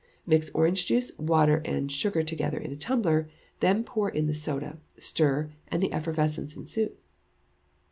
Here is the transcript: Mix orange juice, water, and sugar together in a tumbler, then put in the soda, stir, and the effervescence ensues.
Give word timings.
Mix 0.25 0.49
orange 0.55 0.87
juice, 0.87 1.11
water, 1.19 1.61
and 1.63 1.91
sugar 1.91 2.23
together 2.23 2.57
in 2.57 2.71
a 2.71 2.75
tumbler, 2.75 3.29
then 3.59 3.83
put 3.83 4.15
in 4.15 4.25
the 4.25 4.33
soda, 4.33 4.79
stir, 4.97 5.51
and 5.67 5.83
the 5.83 5.93
effervescence 5.93 6.55
ensues. 6.55 7.13